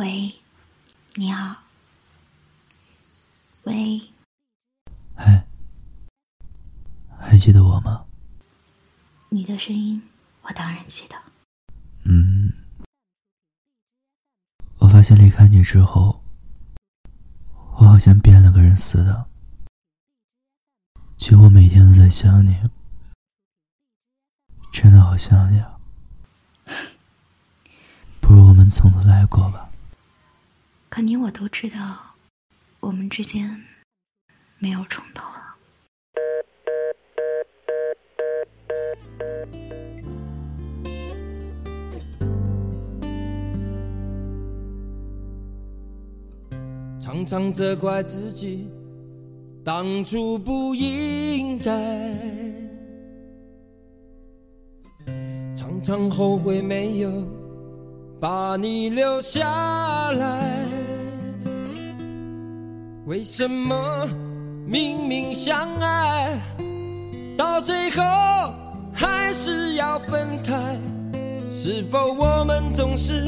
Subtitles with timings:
[0.00, 0.34] 喂，
[1.16, 1.62] 你好。
[3.64, 4.00] 喂，
[5.14, 5.46] 嗨，
[7.18, 8.06] 还记得我吗？
[9.28, 10.02] 你的声音
[10.40, 11.16] 我当然记得。
[12.04, 12.50] 嗯，
[14.78, 16.24] 我发现离开你之后，
[17.76, 19.26] 我好像变了个人似的。
[21.18, 22.56] 其实我每天都在想你，
[24.72, 25.78] 真的好想你啊。
[28.18, 29.69] 不如我们从头来过吧。
[30.90, 32.16] 可你我都知道，
[32.80, 33.64] 我们之间
[34.58, 35.36] 没有重头了。
[47.00, 48.68] 常常责怪自己
[49.64, 51.72] 当初不应该，
[55.54, 57.10] 常常后悔没有
[58.20, 60.69] 把你留下来。
[63.10, 64.08] 为什么
[64.64, 66.40] 明明相爱，
[67.36, 68.04] 到最后
[68.94, 70.78] 还是要分开？
[71.50, 73.24] 是否我们总是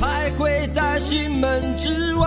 [0.00, 2.26] 徘徊在心门之外？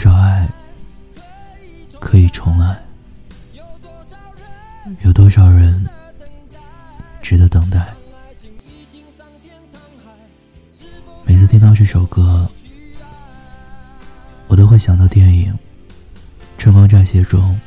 [0.00, 0.48] 少爱
[2.00, 2.82] 可以重来？
[5.04, 5.86] 有多少人
[7.20, 7.86] 值得等待？
[11.26, 12.50] 每次听到这首歌，
[14.48, 15.52] 我都会想到电影
[16.56, 17.60] 《春光乍泄》中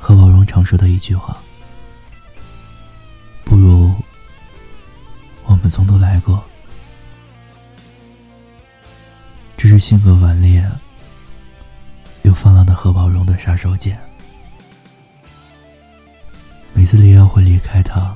[0.00, 1.40] 何宝荣常说的一句话。
[3.44, 3.94] 不如
[5.44, 6.44] 我们从头来过。
[9.80, 10.62] 性格顽劣
[12.22, 13.96] 又放浪的何宝荣的杀手锏。
[16.74, 18.14] 每次李耀辉离开他，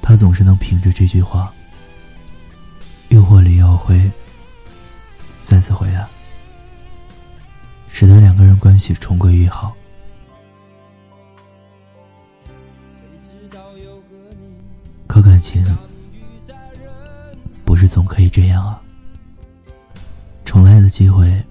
[0.00, 1.52] 他总是能凭着这句话
[3.10, 4.10] 诱惑李耀辉
[5.42, 6.06] 再次回来，
[7.88, 9.74] 使得两个人关系重归于好。
[15.06, 15.64] 可感情
[17.64, 18.80] 不是总可以这样啊！
[20.54, 21.42] 重来的机会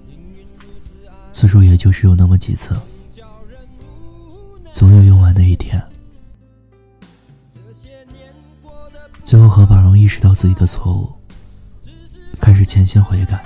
[1.30, 2.74] 次数也就是有那么几次，
[4.72, 5.78] 总有用完的一天。
[9.22, 11.12] 最后，何宝荣意识到自己的错误，
[12.40, 13.44] 开始潜心悔改。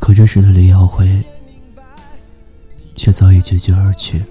[0.00, 1.24] 可这时的李耀辉
[2.96, 4.24] 却早已决绝而去。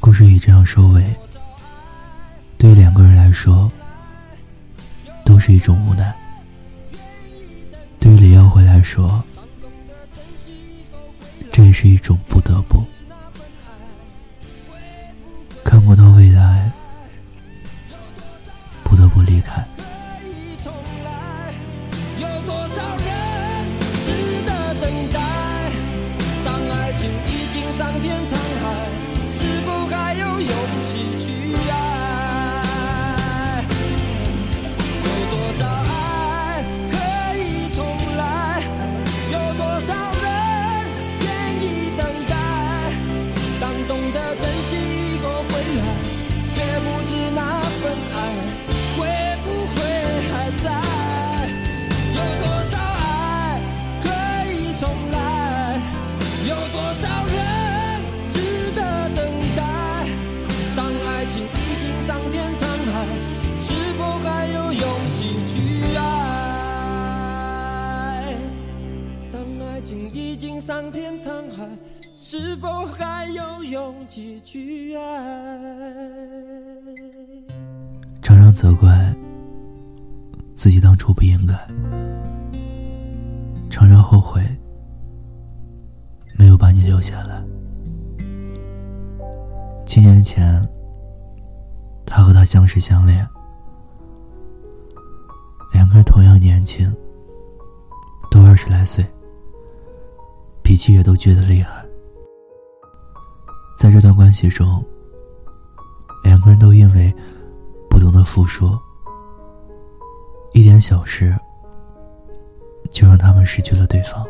[0.00, 1.02] 故事以这样收尾，
[2.58, 3.72] 对于两个人来说，
[5.30, 6.12] 都是一种无奈。
[8.00, 9.22] 对于李耀辉来说，
[11.52, 12.84] 这也是一种不得不。
[70.70, 71.68] 桑田沧海，
[72.14, 75.02] 是否还有勇气去爱？
[78.22, 79.12] 常常责怪
[80.54, 81.54] 自己当初不应该，
[83.68, 84.40] 常常后悔
[86.38, 87.42] 没有把你留下来。
[89.84, 90.64] 七年前，
[92.06, 93.26] 他和她相识相恋，
[95.72, 96.88] 两个人同样年轻，
[98.30, 99.04] 都二十来岁，
[100.70, 101.84] 脾气也都倔得厉害。
[103.76, 104.80] 在这段关系中，
[106.22, 107.12] 两个人都因为
[107.90, 108.78] 不懂得服输，
[110.52, 111.34] 一点小事
[112.88, 114.24] 就让他们失去了对方。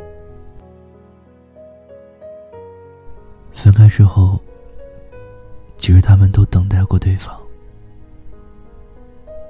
[3.53, 4.41] 分开之后。
[5.77, 7.35] 其实他们都等待过对方，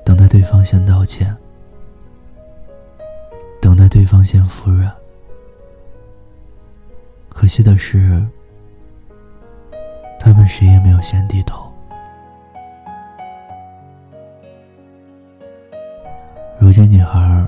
[0.05, 1.37] 等待对方先道歉，
[3.61, 5.00] 等待对方先服软。
[7.31, 8.23] 可惜的是，
[10.19, 11.73] 他们谁也没有先低头。
[16.59, 17.47] 如今，女孩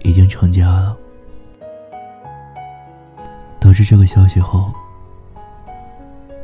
[0.00, 0.96] 已经成家了。
[3.60, 4.72] 得知这个消息后。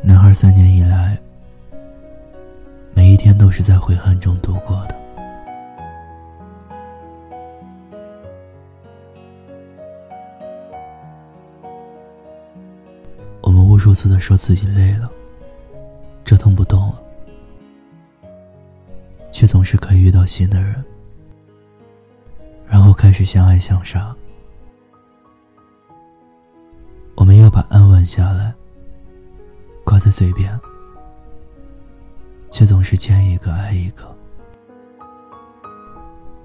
[0.01, 1.19] 男孩三年以来，
[2.95, 5.04] 每一天都是在悔恨中度过的。
[13.85, 15.13] 数次的说自己累了，
[16.25, 17.03] 折腾不动了，
[19.31, 20.83] 却总是可以遇到新的人，
[22.67, 24.17] 然后开始相爱相杀。
[27.15, 28.55] 我们要把安稳下来。
[29.85, 30.59] 挂在嘴边，
[32.51, 34.11] 却总是见一个爱一个。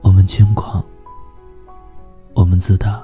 [0.01, 0.83] 我们轻狂，
[2.33, 3.01] 我们自大，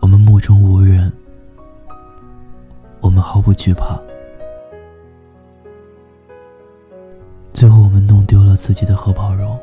[0.00, 1.12] 我们目中无人，
[3.22, 3.98] 毫不惧怕。
[7.52, 9.58] 最后，我们弄丢了自己的荷包容。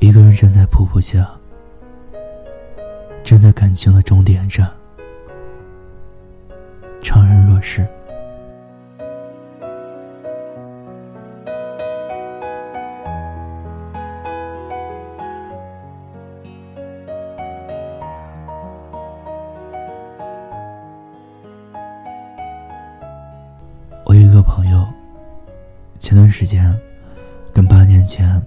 [0.00, 1.30] 一个人站在瀑布下，
[3.22, 4.68] 站在感情的终点站。
[24.12, 24.86] 我有一个朋友，
[25.98, 26.78] 前段时间
[27.50, 28.44] 跟八年前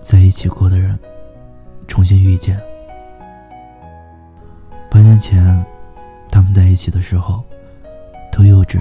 [0.00, 0.98] 在一起过的人
[1.86, 2.60] 重新遇见。
[4.90, 5.64] 八年前
[6.28, 7.44] 他们在一起的时候。
[8.32, 8.80] 都幼稚，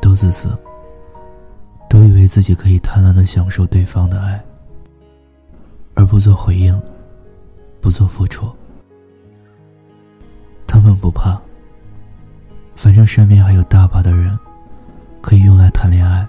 [0.00, 0.56] 都自私，
[1.88, 4.40] 都以为自己可以贪婪的享受对方的爱，
[5.94, 6.80] 而不做回应，
[7.80, 8.50] 不做付出。
[10.66, 11.40] 他们不怕，
[12.76, 14.36] 反正身边还有大把的人
[15.20, 16.26] 可以用来谈恋爱，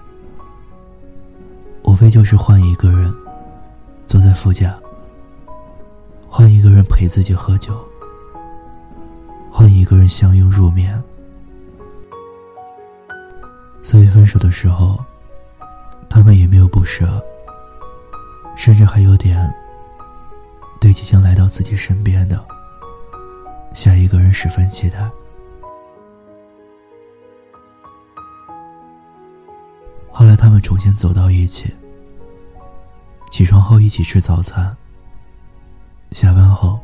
[1.84, 3.14] 无非就是换一个人
[4.06, 4.78] 坐在副驾，
[6.28, 7.74] 换一个人陪自己喝酒，
[9.50, 11.02] 换一个人相拥入眠。
[13.82, 15.02] 所以分手的时候，
[16.08, 17.22] 他们也没有不舍，
[18.54, 19.52] 甚至还有点
[20.78, 22.44] 对即将来到自己身边的
[23.72, 25.10] 下一个人十分期待。
[30.12, 31.74] 后来他们重新走到一起，
[33.30, 34.76] 起床后一起吃早餐，
[36.12, 36.78] 下班后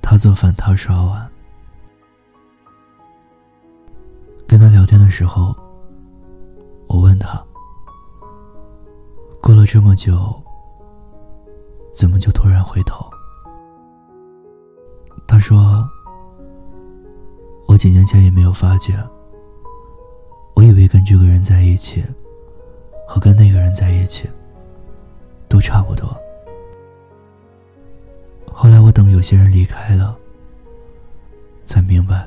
[0.00, 1.30] 他做饭，他刷碗，
[4.46, 5.54] 跟他聊天的时候。
[6.88, 7.44] 我问他
[9.42, 10.40] ：“过了这么久，
[11.92, 13.04] 怎么就突然回头？”
[15.26, 15.86] 他说
[17.66, 18.94] ：“我几年前也没有发觉，
[20.76, 22.04] 我以为跟这个人在一起，
[23.08, 24.28] 和跟那个人在一起，
[25.48, 26.14] 都差不多。
[28.52, 30.14] 后来我等有些人离开了，
[31.64, 32.26] 才明白，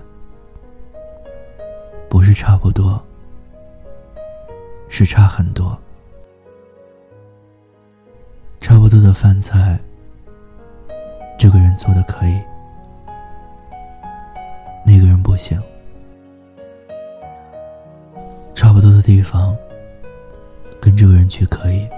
[2.10, 3.00] 不是差不多。”
[4.90, 5.78] 是差很多，
[8.60, 9.80] 差不多的饭菜，
[11.38, 12.42] 这个人做的可以，
[14.84, 15.60] 那个人不行；
[19.10, 19.58] 地方，
[20.80, 21.90] 跟这个人去可以，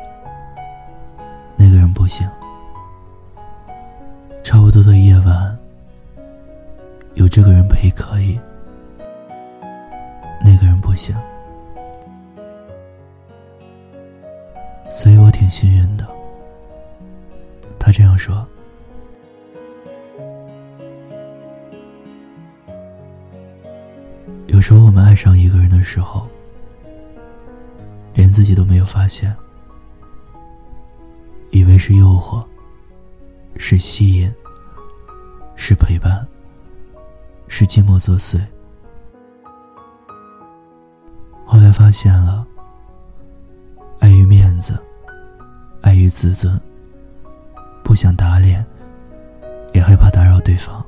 [1.57, 2.25] 那个人不行；
[4.45, 5.59] 差不多的夜晚，
[7.15, 8.39] 有这个人陪可以，
[10.41, 11.13] 那个人不行。
[14.89, 16.07] 所以我挺幸运的，
[17.77, 18.47] 他这样说。
[24.47, 26.25] 有时候我们爱上一个人的时候，
[28.13, 29.35] 连自己都没有发现，
[31.49, 32.45] 以为是诱惑，
[33.57, 34.33] 是吸引，
[35.55, 36.27] 是陪伴，
[37.47, 38.39] 是寂寞作祟。
[41.45, 42.45] 后来发现了，
[43.99, 44.77] 碍于面子，
[45.81, 46.59] 碍于自尊，
[47.83, 48.65] 不想打脸，
[49.73, 50.85] 也害怕打扰对方，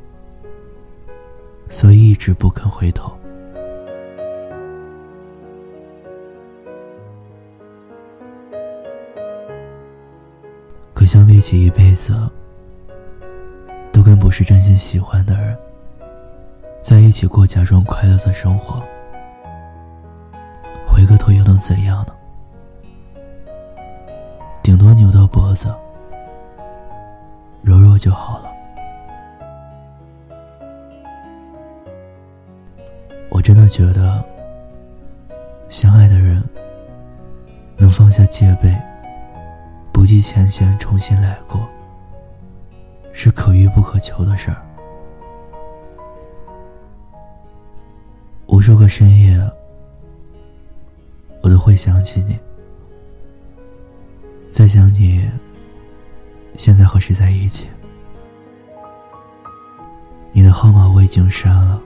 [1.70, 3.14] 所以一直不肯回头。
[11.04, 12.18] 可相比起一辈子
[13.92, 15.54] 都跟不是真心喜欢的人
[16.80, 18.82] 在一起过假装快乐的生活，
[20.88, 22.14] 回个头又能怎样呢？
[24.64, 25.76] 顶多扭到脖子，
[27.64, 28.50] 揉揉就好了。
[33.30, 34.24] 我真的觉得，
[35.68, 36.42] 相爱的人
[37.76, 38.74] 能放下戒备，
[40.04, 41.66] 不计前嫌，重新来过，
[43.14, 44.62] 是可遇不可求的事儿。
[48.48, 49.40] 无数个深夜。
[51.42, 52.38] 我都会想起你，
[54.52, 55.26] 在想你，
[56.58, 57.68] 现在和谁在一起？
[60.34, 61.82] 你的号码我已经删了，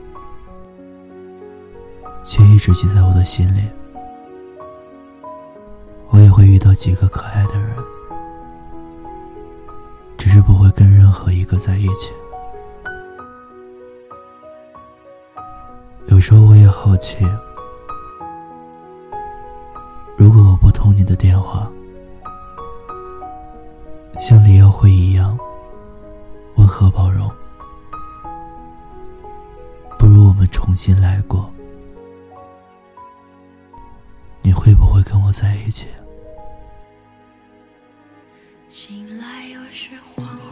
[2.24, 3.62] 却一直记在我的心里。
[6.08, 7.67] 我也会遇到几个可爱的人，
[10.48, 12.10] 不会跟任何一个在一起。
[16.06, 17.18] 有时候我也好奇。
[20.16, 21.70] 如果我不通你的电话，
[24.18, 25.38] 像李耀辉一样
[26.56, 27.30] 温和包容，
[29.98, 31.52] 不如我们重新来过，
[34.40, 35.88] 你会不会跟我在一起？
[38.70, 40.47] 醒来又是黄昏，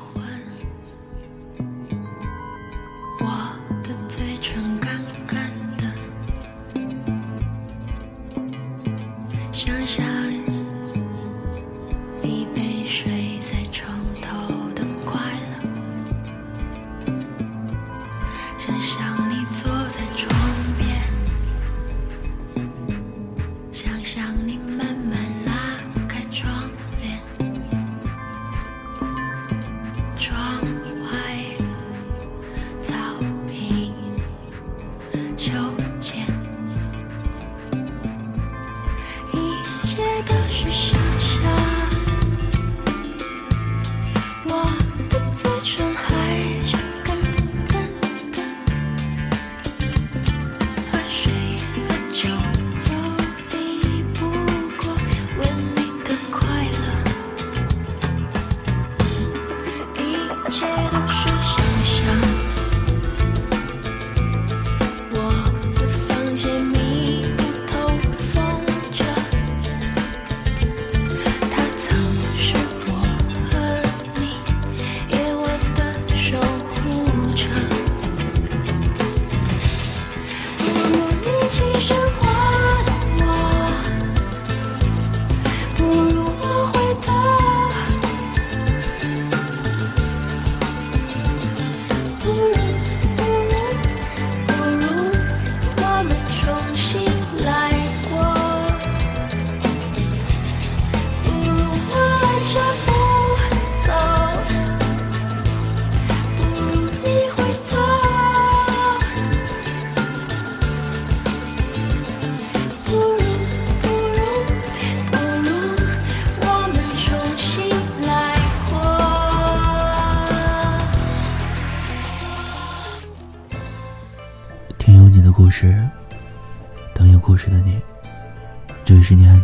[81.48, 82.05] 其实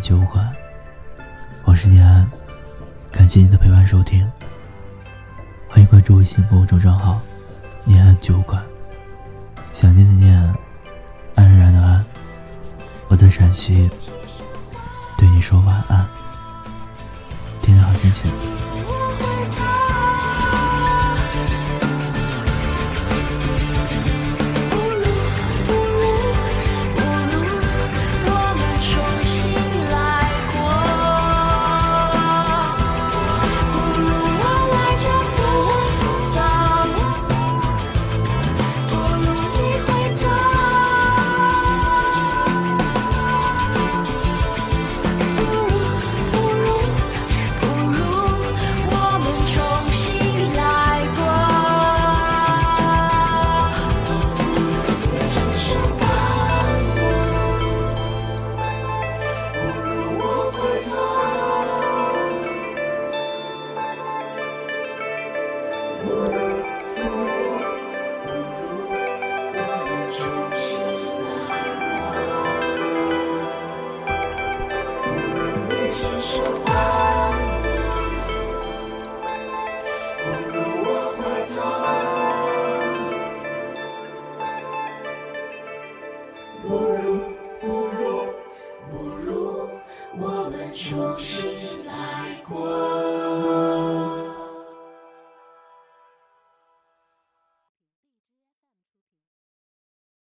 [0.02, 0.52] 酒馆，
[1.62, 2.28] 我是念安，
[3.12, 4.28] 感谢你的陪伴收听。
[5.68, 7.20] 欢迎关注微信公众账号
[7.86, 8.60] “念安酒馆”，
[9.72, 10.36] 想念的念，
[11.36, 12.04] 安然的安。
[13.06, 13.88] 我在陕西，
[15.16, 16.04] 对你说晚安，
[17.62, 18.28] 天天好心情。